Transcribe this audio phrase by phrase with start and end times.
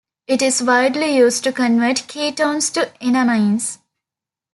[0.25, 3.77] It is widely used to convert ketones to enamines.